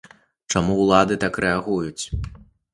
Чаму 0.53 0.77
ўлады 0.83 1.19
так 1.27 1.33
рэагуюць? 1.47 2.03